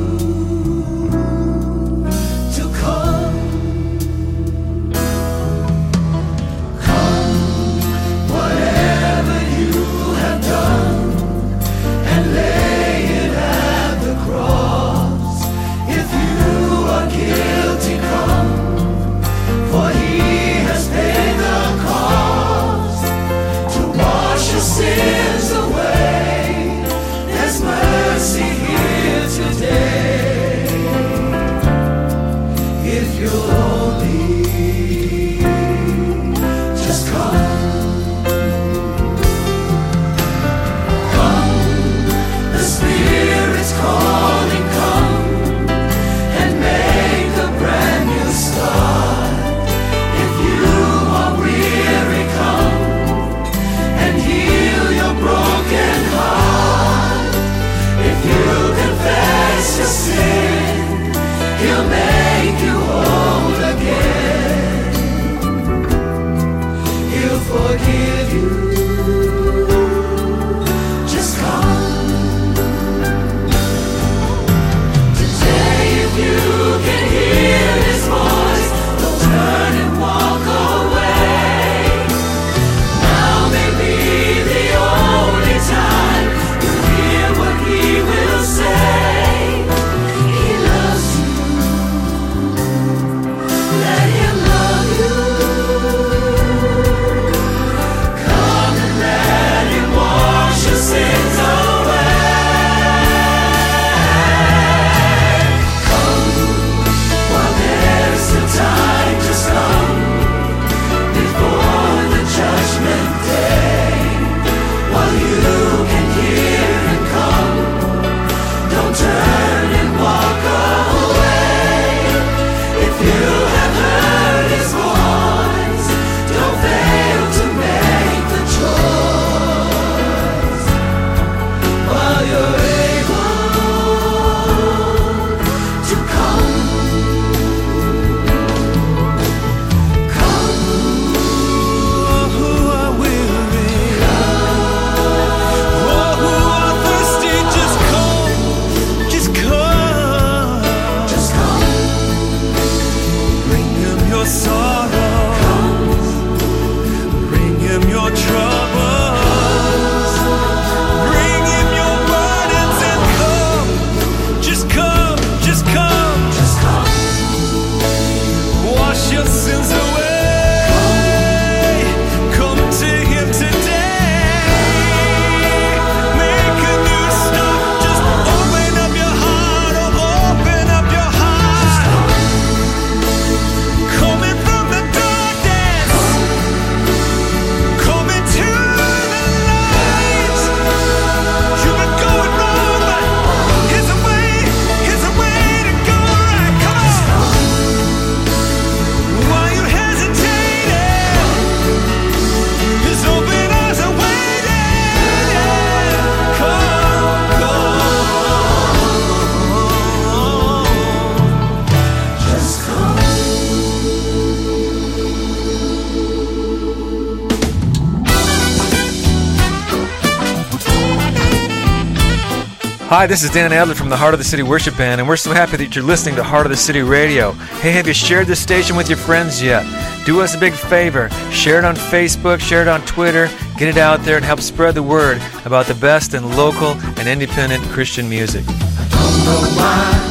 Hi, 222.88 223.06
this 223.06 223.22
is 223.22 223.30
Dan 223.30 223.52
Adler 223.52 223.74
from 223.74 223.88
the 223.88 223.96
Heart 223.96 224.12
of 224.12 224.18
the 224.18 224.24
City 224.24 224.42
Worship 224.42 224.76
Band, 224.76 225.00
and 225.00 225.08
we're 225.08 225.16
so 225.16 225.32
happy 225.32 225.56
that 225.56 225.74
you're 225.74 225.84
listening 225.84 226.16
to 226.16 226.22
Heart 226.22 226.44
of 226.46 226.50
the 226.50 226.56
City 226.56 226.82
Radio. 226.82 227.32
Hey, 227.32 227.72
have 227.72 227.86
you 227.86 227.94
shared 227.94 228.26
this 228.26 228.40
station 228.40 228.76
with 228.76 228.90
your 228.90 228.98
friends 228.98 229.42
yet? 229.42 229.64
Do 230.04 230.20
us 230.20 230.34
a 230.34 230.38
big 230.38 230.52
favor. 230.52 231.08
Share 231.30 231.58
it 231.58 231.64
on 231.64 231.76
Facebook, 231.76 232.40
share 232.40 232.60
it 232.60 232.68
on 232.68 232.82
Twitter, 232.82 233.30
get 233.56 233.68
it 233.68 233.78
out 233.78 234.00
there 234.02 234.16
and 234.16 234.24
help 234.24 234.40
spread 234.40 234.74
the 234.74 234.82
word 234.82 235.20
about 235.46 235.64
the 235.64 235.74
best 235.74 236.12
in 236.12 236.36
local 236.36 236.72
and 236.98 237.08
independent 237.08 237.64
Christian 237.70 238.06
music. 238.06 238.44
Don't 238.44 239.24
know 239.24 239.40
why 239.56 240.04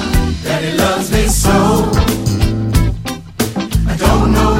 loves 0.78 1.11
me 1.11 1.28
so. 1.28 1.51
I 3.88 3.95
don't 3.97 4.32
know 4.32 4.53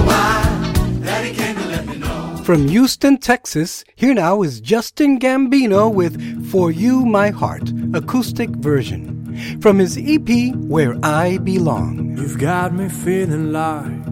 From 2.44 2.68
Houston, 2.68 3.18
Texas, 3.20 3.86
here 3.96 4.14
now 4.14 4.42
is 4.42 4.60
Justin 4.60 5.18
Gambino 5.18 5.88
with 5.90 6.52
For 6.52 6.72
You 6.72 7.06
My 7.06 7.30
Heart, 7.30 7.72
acoustic 7.94 8.50
version. 8.50 9.62
From 9.62 9.80
his 9.80 9.98
EP, 9.98 10.54
Where 10.56 10.98
I 11.04 11.38
Belong. 11.38 12.18
You've 12.18 12.38
got 12.38 12.74
me 12.74 12.90
feeling 12.90 13.54
like 13.54 14.04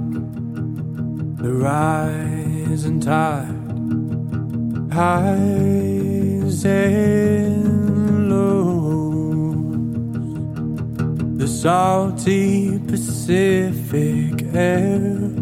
the 1.43 1.51
rising 1.51 3.01
tide, 3.01 3.47
highs 4.93 6.63
and 6.65 8.29
lows, 8.29 9.67
the 11.37 11.47
salty 11.49 12.79
Pacific 12.87 14.41
air 14.55 15.40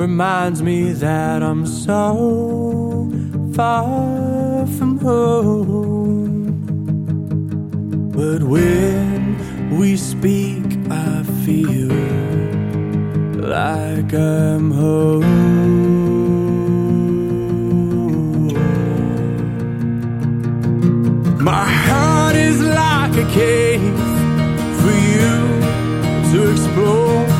reminds 0.00 0.62
me 0.62 0.92
that 0.92 1.42
I'm 1.42 1.66
so 1.66 3.12
far 3.52 4.66
from 4.78 4.96
home. 4.98 6.56
But 8.10 8.42
when 8.42 9.36
we 9.78 9.98
speak, 9.98 10.64
I 10.90 11.22
feel 11.44 11.92
like 13.36 14.14
I'm 14.14 14.70
home. 14.70 15.70
My 21.44 21.66
heart 21.86 22.36
is 22.36 22.58
like 22.62 23.14
a 23.18 23.26
cave 23.34 23.98
for 24.80 24.94
you 25.12 25.36
to 26.32 26.50
explore. 26.52 27.39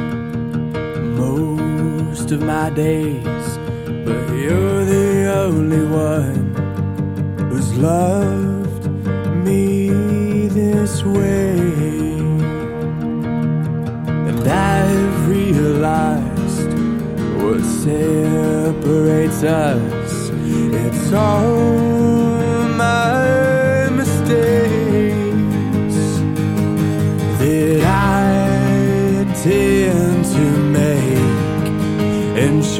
of 2.31 2.41
my 2.43 2.69
days, 2.69 3.57
but 4.05 4.29
you're 4.35 4.85
the 4.85 5.33
only 5.35 5.85
one 5.85 6.53
who's 7.49 7.73
loved 7.77 8.89
me 9.45 9.89
this 10.47 11.03
way. 11.03 11.59
And 14.29 14.47
I've 14.47 15.27
realized 15.27 16.73
what 17.41 17.61
separates 17.83 19.43
us. 19.43 20.29
It's 20.33 21.11
all 21.11 21.90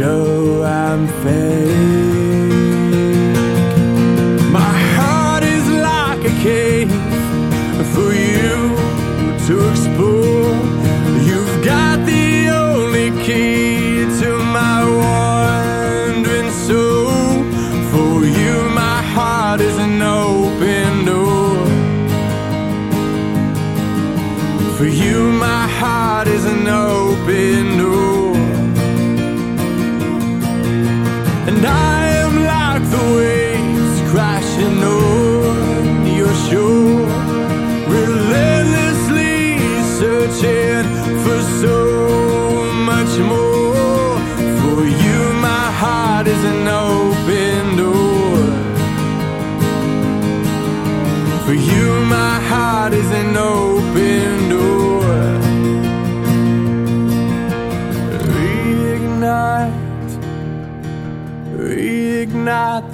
show 0.02 0.64
I'm 0.64 1.08
fake. 1.22 1.91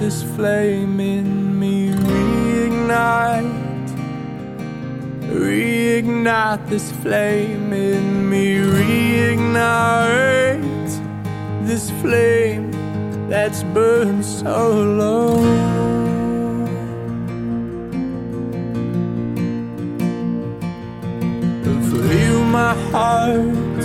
This 0.08 0.22
flame 0.36 1.00
in 1.00 1.58
me. 1.60 1.90
Reignite, 1.90 3.44
reignite 5.28 6.66
this 6.66 6.90
flame 7.02 7.74
in 7.74 8.30
me. 8.30 8.56
Reignite 8.78 9.82
this 11.66 11.90
flame 12.00 12.70
that's 13.28 13.62
burned 13.74 14.24
so 14.24 14.72
low. 15.00 15.36
For 21.88 22.02
you, 22.22 22.44
my 22.44 22.74
heart, 22.92 23.84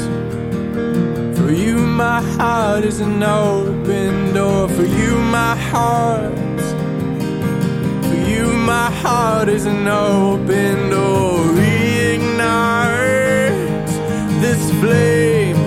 for 1.35 1.51
you, 1.51 1.79
my 1.79 2.21
heart 2.37 2.85
is 2.85 3.01
an 3.01 3.21
open 3.93 4.33
door. 4.33 4.67
For 4.69 4.85
you, 4.85 5.15
my 5.15 5.55
heart, 5.55 6.61
for 8.05 8.15
you, 8.29 8.45
my 8.53 8.89
heart 8.91 9.49
is 9.49 9.65
an 9.65 9.87
open 9.87 10.89
door. 10.89 11.39
Reignite 11.59 12.81
this 14.41 14.71
flame 14.79 15.57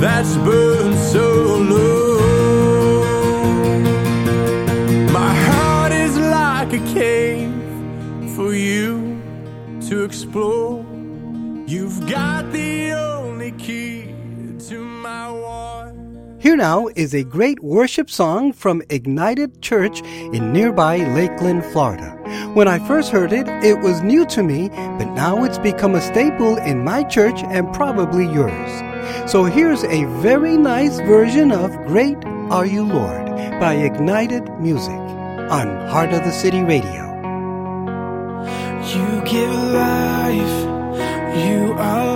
that's 0.00 0.36
burned 0.36 0.96
so 0.96 1.58
low. 1.72 2.20
My 5.12 5.34
heart 5.48 5.92
is 5.92 6.16
like 6.18 6.72
a 6.72 6.82
cave 6.92 7.52
for 8.34 8.52
you 8.52 9.20
to 9.88 10.04
explore. 10.04 10.65
Here 16.56 16.64
now 16.64 16.88
is 16.96 17.14
a 17.14 17.22
great 17.22 17.62
worship 17.62 18.08
song 18.08 18.50
from 18.50 18.82
Ignited 18.88 19.60
Church 19.60 20.00
in 20.00 20.54
nearby 20.54 20.96
Lakeland, 21.12 21.66
Florida. 21.66 22.12
When 22.54 22.66
I 22.66 22.78
first 22.78 23.10
heard 23.10 23.30
it, 23.30 23.46
it 23.62 23.78
was 23.80 24.00
new 24.00 24.24
to 24.28 24.42
me, 24.42 24.70
but 24.70 25.04
now 25.12 25.44
it's 25.44 25.58
become 25.58 25.94
a 25.94 26.00
staple 26.00 26.56
in 26.56 26.82
my 26.82 27.02
church 27.02 27.42
and 27.42 27.70
probably 27.74 28.24
yours. 28.24 29.30
So 29.30 29.44
here's 29.44 29.84
a 29.84 30.04
very 30.22 30.56
nice 30.56 30.96
version 31.00 31.52
of 31.52 31.76
Great 31.84 32.24
Are 32.24 32.64
You 32.64 32.86
Lord 32.86 33.26
by 33.60 33.74
Ignited 33.74 34.48
Music 34.58 35.02
on 35.52 35.76
Heart 35.90 36.14
of 36.14 36.24
the 36.24 36.32
City 36.32 36.62
Radio. 36.62 37.04
You 38.94 39.22
give 39.26 39.52
life, 39.52 40.56
you 41.36 41.74
are 41.74 42.15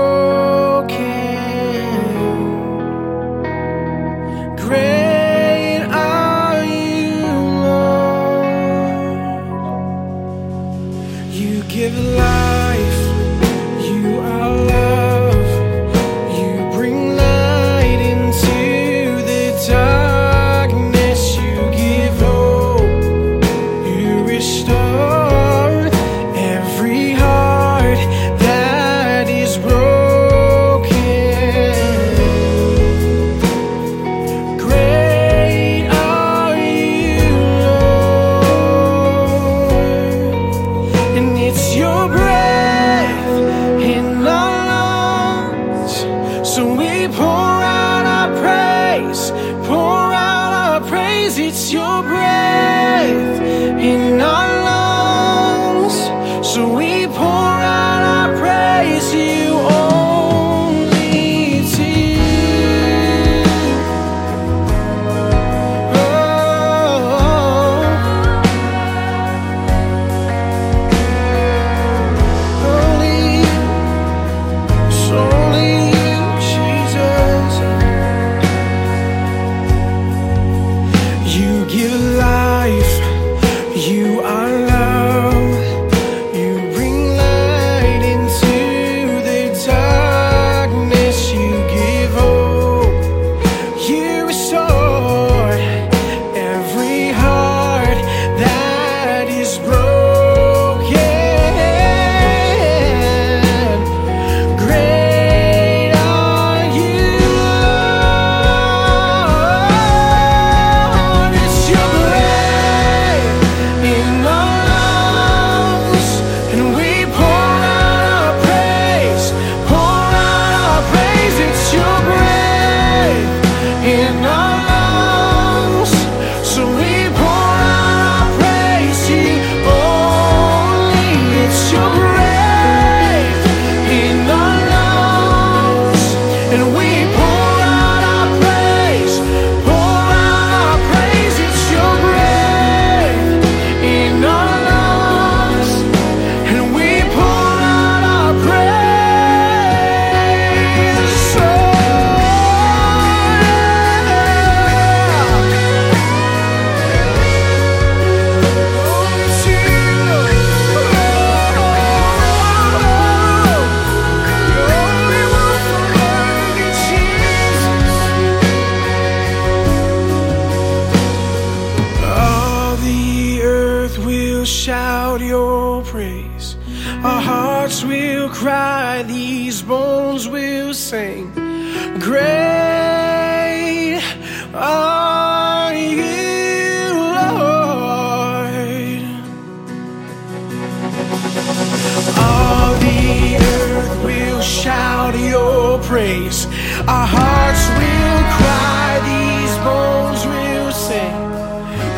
Praise. 196.11 196.45
Our 196.87 197.07
hearts 197.07 197.67
will 197.79 198.23
cry, 198.37 198.99
these 199.11 199.55
bones 199.63 200.21
will 200.25 200.71
sing. 200.71 201.15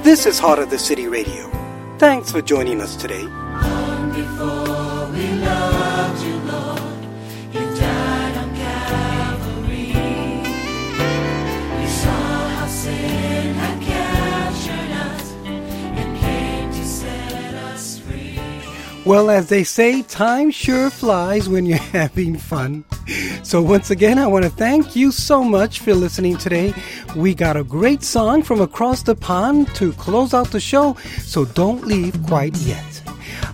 This 0.04 0.26
is 0.26 0.39
Heart 0.39 0.60
of 0.60 0.70
the 0.70 0.80
City 0.80 1.08
Radio. 1.08 1.49
Thanks 1.99 2.32
for 2.32 2.41
joining 2.41 2.82
us 2.82 2.95
today. 2.95 3.28
Well, 19.04 19.32
as 19.32 19.49
they 19.49 19.64
say, 19.64 20.04
time 20.04 20.52
sure 20.52 20.91
flies 20.91 21.49
when 21.49 21.66
you're 21.66 21.78
having 21.80 22.38
fun. 22.38 22.86
So, 23.41 23.60
once 23.60 23.89
again, 23.89 24.20
I 24.20 24.28
want 24.28 24.45
to 24.45 24.52
thank 24.52 24.95
you 24.95 25.12
so 25.12 25.43
much 25.43 25.80
for 25.80 25.95
listening 25.95 26.38
today. 26.38 26.76
We 27.16 27.34
got 27.34 27.58
a 27.58 27.64
great 27.64 28.04
song 28.04 28.43
from 28.43 28.62
across 28.62 29.02
the 29.02 29.16
pond 29.16 29.74
to 29.76 29.91
close 29.93 30.36
out 30.36 30.52
the 30.52 30.60
show, 30.60 30.93
so 31.18 31.45
don't 31.45 31.88
leave 31.88 32.22
quite 32.28 32.56
yet. 32.58 33.02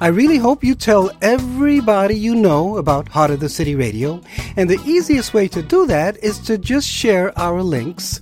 I 0.01 0.07
really 0.07 0.37
hope 0.37 0.65
you 0.65 0.75
tell 0.75 1.11
everybody 1.21 2.15
you 2.15 2.35
know 2.35 2.75
about 2.77 3.07
Heart 3.07 3.31
of 3.31 3.39
the 3.39 3.47
City 3.47 3.73
Radio, 3.73 4.19
and 4.57 4.69
the 4.69 4.81
easiest 4.85 5.33
way 5.33 5.47
to 5.47 5.63
do 5.63 5.87
that 5.87 6.21
is 6.21 6.39
to 6.39 6.57
just 6.57 6.89
share 6.89 7.31
our 7.39 7.63
links. 7.63 8.19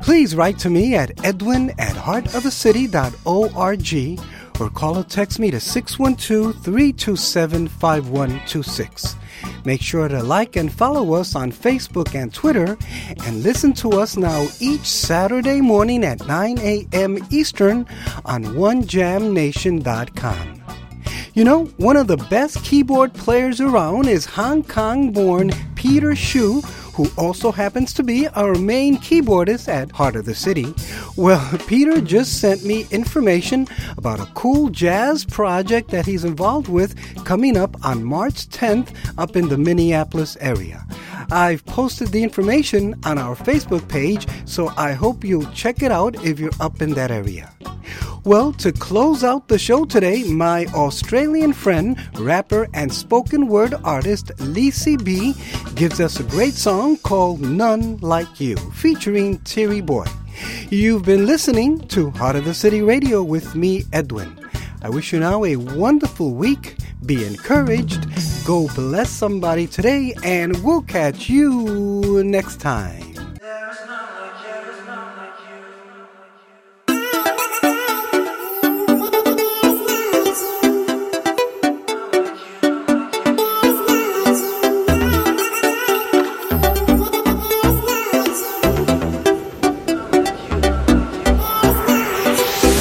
Please 0.00 0.34
write 0.34 0.58
to 0.60 0.70
me 0.70 0.94
at 0.94 1.22
edwin 1.24 1.72
at 1.78 1.94
heartofthecity.org 1.94 4.18
or 4.60 4.70
call 4.70 4.98
or 4.98 5.04
text 5.04 5.38
me 5.38 5.50
to 5.50 5.60
612 5.60 6.62
327 6.62 7.68
5126. 7.68 9.16
Make 9.64 9.82
sure 9.82 10.08
to 10.08 10.22
like 10.22 10.56
and 10.56 10.72
follow 10.72 11.14
us 11.14 11.34
on 11.34 11.52
Facebook 11.52 12.14
and 12.14 12.32
Twitter, 12.32 12.78
and 13.26 13.42
listen 13.42 13.72
to 13.74 14.00
us 14.00 14.16
now 14.16 14.46
each 14.60 14.86
Saturday 14.86 15.60
morning 15.60 16.04
at 16.04 16.26
9 16.26 16.58
a.m. 16.60 17.18
Eastern 17.30 17.86
on 18.24 18.44
OneJamNation.com. 18.44 20.62
You 21.34 21.44
know, 21.44 21.64
one 21.78 21.96
of 21.96 22.06
the 22.06 22.16
best 22.16 22.64
keyboard 22.64 23.12
players 23.12 23.60
around 23.60 24.06
is 24.08 24.24
Hong 24.24 24.62
Kong 24.62 25.10
born 25.10 25.50
Peter 25.74 26.14
Shu, 26.14 26.62
who 26.94 27.06
also 27.18 27.50
happens 27.50 27.92
to 27.94 28.02
be 28.02 28.28
our 28.28 28.54
main 28.54 28.96
keyboardist 28.96 29.68
at 29.68 29.90
Heart 29.90 30.16
of 30.16 30.24
the 30.24 30.34
City. 30.34 30.72
Well, 31.16 31.58
Peter 31.66 32.00
just 32.00 32.40
sent 32.40 32.64
me 32.64 32.86
information 32.90 33.66
about 33.96 34.20
a 34.20 34.30
cool 34.34 34.70
jazz 34.70 35.24
project 35.24 35.90
that 35.90 36.06
he's 36.06 36.24
involved 36.24 36.68
with 36.68 36.94
coming 37.24 37.56
up 37.56 37.76
on 37.84 38.04
March 38.04 38.48
10th 38.48 38.94
up 39.18 39.36
in 39.36 39.48
the 39.48 39.58
Minneapolis 39.58 40.36
area. 40.40 40.86
I've 41.30 41.64
posted 41.66 42.08
the 42.08 42.22
information 42.22 42.94
on 43.04 43.18
our 43.18 43.34
Facebook 43.34 43.88
page, 43.88 44.26
so 44.44 44.72
I 44.76 44.92
hope 44.92 45.24
you'll 45.24 45.50
check 45.52 45.82
it 45.82 45.90
out 45.90 46.24
if 46.24 46.38
you're 46.38 46.58
up 46.60 46.82
in 46.82 46.90
that 46.94 47.10
area. 47.10 47.52
Well, 48.24 48.52
to 48.54 48.72
close 48.72 49.22
out 49.22 49.48
the 49.48 49.58
show 49.58 49.84
today, 49.84 50.22
my 50.24 50.64
Australian 50.74 51.52
friend, 51.52 51.98
rapper, 52.18 52.66
and 52.72 52.90
spoken 52.90 53.48
word 53.48 53.74
artist 53.84 54.32
Lacey 54.40 54.96
B 54.96 55.34
gives 55.74 56.00
us 56.00 56.18
a 56.18 56.24
great 56.24 56.54
song 56.54 56.96
called 56.96 57.42
None 57.42 57.98
Like 57.98 58.40
You, 58.40 58.56
featuring 58.72 59.40
Terry 59.40 59.82
Boy. 59.82 60.06
You've 60.70 61.04
been 61.04 61.26
listening 61.26 61.86
to 61.88 62.10
Heart 62.12 62.36
of 62.36 62.44
the 62.46 62.54
City 62.54 62.80
Radio 62.80 63.22
with 63.22 63.54
me, 63.54 63.84
Edwin. 63.92 64.38
I 64.80 64.88
wish 64.88 65.12
you 65.12 65.20
now 65.20 65.44
a 65.44 65.56
wonderful 65.56 66.32
week. 66.32 66.76
Be 67.06 67.26
encouraged. 67.26 68.06
Go 68.46 68.68
bless 68.74 69.10
somebody 69.10 69.66
today, 69.66 70.14
and 70.24 70.56
we'll 70.64 70.80
catch 70.82 71.28
you 71.28 72.22
next 72.24 72.60
time. 72.60 73.12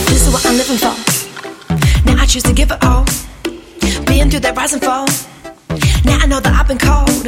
This 0.08 0.22
is 0.22 0.34
what 0.34 0.46
I'm 0.46 0.56
living 0.56 0.78
for. 0.78 0.96
Now 2.06 2.22
I 2.22 2.26
choose 2.26 2.44
to 2.44 2.54
give 2.54 2.72
it 2.72 2.82
all. 2.84 3.04
Through 4.30 4.40
that 4.40 4.56
rise 4.56 4.74
and 4.74 4.82
fall. 4.82 5.06
Now 6.06 6.18
I 6.18 6.26
know 6.26 6.40
that 6.40 6.54
I've 6.58 6.68
been 6.68 6.80
called 6.80 7.28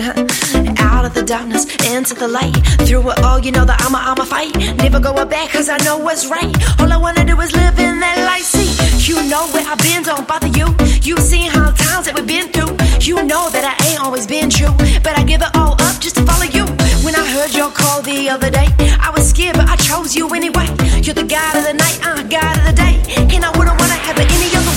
out 0.79 1.05
of 1.05 1.13
the 1.13 1.21
darkness 1.21 1.69
into 1.85 2.15
the 2.15 2.27
light. 2.27 2.55
Through 2.87 3.11
it 3.11 3.19
all, 3.19 3.37
you 3.37 3.51
know 3.51 3.63
that 3.63 3.77
I'ma, 3.85 3.99
I'ma 4.01 4.25
fight. 4.25 4.57
Never 4.81 4.99
go 4.99 5.13
back, 5.25 5.51
cause 5.51 5.69
I 5.69 5.77
know 5.85 5.97
what's 5.97 6.25
right. 6.25 6.49
All 6.81 6.91
I 6.91 6.97
wanna 6.97 7.23
do 7.23 7.39
is 7.41 7.53
live 7.53 7.77
in 7.77 7.99
that 7.99 8.17
light. 8.25 8.41
See, 8.41 8.73
you 9.05 9.21
know 9.29 9.45
where 9.53 9.61
I've 9.67 9.77
been, 9.85 10.01
don't 10.01 10.27
bother 10.27 10.47
you. 10.47 10.73
You've 11.05 11.21
seen 11.21 11.51
how 11.51 11.69
the 11.69 11.77
times 11.77 12.07
that 12.07 12.15
we've 12.15 12.25
been 12.25 12.49
through. 12.49 12.73
You 13.05 13.21
know 13.21 13.53
that 13.53 13.63
I 13.63 13.75
ain't 13.85 14.01
always 14.01 14.25
been 14.25 14.49
true. 14.49 14.73
But 15.03 15.13
I 15.19 15.23
give 15.23 15.41
it 15.45 15.53
all 15.53 15.73
up 15.77 15.95
just 16.01 16.15
to 16.15 16.23
follow 16.25 16.49
you. 16.49 16.65
When 17.05 17.13
I 17.13 17.21
heard 17.37 17.53
your 17.53 17.69
call 17.69 18.01
the 18.01 18.29
other 18.29 18.49
day, 18.49 18.69
I 18.97 19.13
was 19.13 19.29
scared, 19.29 19.57
but 19.57 19.69
I 19.69 19.75
chose 19.75 20.15
you 20.15 20.25
anyway. 20.33 20.65
You're 21.05 21.13
the 21.13 21.27
God 21.27 21.53
of 21.53 21.63
the 21.69 21.75
night, 21.77 21.99
uh, 22.01 22.23
God 22.25 22.53
of 22.57 22.65
the 22.65 22.73
day. 22.73 22.97
And 23.29 23.45
I 23.45 23.51
wouldn't 23.53 23.77
wanna 23.77 23.99
have 24.09 24.17
it 24.17 24.25
any 24.25 24.49
other 24.57 24.69
way. 24.69 24.74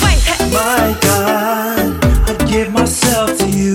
Myself 2.89 3.37
to 3.39 3.49
you. 3.49 3.75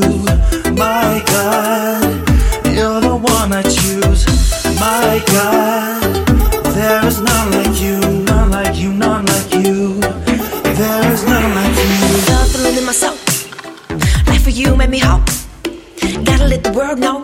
My 0.73 1.23
God, 1.27 2.03
you're 2.75 2.99
the 2.99 3.15
one 3.15 3.53
I 3.53 3.61
choose. 3.61 4.25
My 4.79 5.23
God, 5.27 6.25
there 6.73 7.05
is 7.05 7.21
none 7.21 7.51
like 7.51 7.79
you, 7.79 7.99
none 8.23 8.49
like 8.49 8.75
you, 8.75 8.91
none 8.91 9.25
like 9.25 9.53
you. 9.53 9.99
There 10.79 11.11
is 11.13 11.23
none 11.25 11.49
like 11.59 11.75
you. 11.77 12.33
Love 12.33 12.49
feeling 12.51 12.77
in 12.77 12.85
my 12.85 12.91
soul. 12.91 13.15
Life 14.27 14.43
for 14.43 14.49
you 14.49 14.75
made 14.75 14.89
me 14.89 14.99
whole. 14.99 15.21
Gotta 16.23 16.47
let 16.47 16.63
the 16.63 16.73
world 16.75 16.99
know. 16.99 17.23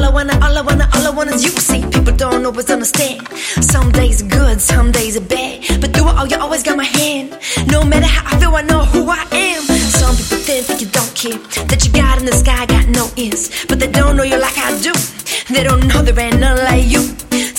All 0.00 0.06
I 0.06 0.08
wanna, 0.08 0.32
all 0.42 0.56
I 0.56 0.62
wanna, 0.62 0.88
all 0.94 1.06
I 1.06 1.10
want 1.10 1.28
is 1.28 1.44
you. 1.44 1.50
See, 1.50 1.82
people 1.82 2.16
don't 2.16 2.46
always 2.46 2.70
understand. 2.70 3.28
Some 3.60 3.92
days 3.92 4.22
are 4.22 4.28
good, 4.28 4.58
some 4.58 4.90
days 4.90 5.14
are 5.14 5.20
bad. 5.20 5.60
But 5.78 5.92
through 5.92 6.08
it 6.08 6.16
all, 6.16 6.26
you 6.26 6.38
always 6.38 6.62
got 6.62 6.78
my 6.78 6.84
hand. 6.84 7.38
No 7.70 7.84
matter 7.84 8.06
how 8.06 8.34
I 8.34 8.40
feel, 8.40 8.56
I 8.56 8.62
know 8.62 8.86
who 8.86 9.10
I 9.10 9.20
am. 9.30 9.60
Some 10.00 10.16
people 10.16 10.38
think 10.38 10.68
that 10.68 10.80
you 10.80 10.86
don't 10.86 11.14
care. 11.14 11.36
That 11.66 11.84
you 11.84 11.92
got 11.92 12.18
in 12.18 12.24
the 12.24 12.32
sky 12.32 12.64
got 12.64 12.88
no 12.88 13.10
ears. 13.16 13.66
But 13.68 13.78
they 13.78 13.88
don't 13.88 14.16
know 14.16 14.22
you 14.22 14.40
like 14.40 14.56
I 14.56 14.72
do. 14.80 14.94
They 15.52 15.62
don't 15.64 15.86
know 15.86 16.00
there 16.00 16.18
ain't 16.18 16.40
none 16.40 16.56
like 16.56 16.86
you. 16.88 17.02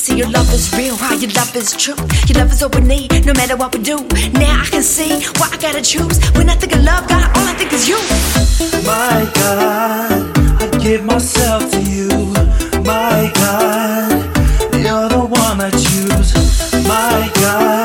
See, 0.02 0.18
your 0.18 0.30
love 0.32 0.52
is 0.52 0.74
real, 0.76 0.96
how 0.96 1.14
your 1.14 1.30
love 1.38 1.56
is 1.56 1.74
true. 1.78 1.94
Your 2.26 2.40
love 2.42 2.52
is 2.52 2.64
all 2.64 2.72
we 2.74 2.82
need, 2.82 3.24
no 3.24 3.34
matter 3.34 3.56
what 3.56 3.72
we 3.76 3.84
do. 3.84 3.98
Now 4.34 4.62
I 4.62 4.66
can 4.66 4.82
see 4.82 5.22
why 5.38 5.50
I 5.54 5.58
gotta 5.62 5.84
choose. 5.84 6.18
When 6.34 6.50
I 6.50 6.56
think 6.56 6.74
of 6.74 6.82
love, 6.82 7.08
God, 7.08 7.22
all 7.38 7.46
I 7.46 7.54
think 7.54 7.72
is 7.72 7.88
you. 7.88 8.02
My 8.82 9.30
God, 9.36 10.38
I 10.60 10.78
give 10.80 11.06
myself 11.06 11.70
to 11.70 11.82
you. 11.84 12.31
My 12.84 13.32
God, 13.36 14.12
you're 14.74 15.10
the 15.10 15.26
one 15.30 15.62
I 15.62 15.70
choose. 15.72 16.34
My 16.88 17.32
God, 17.36 17.81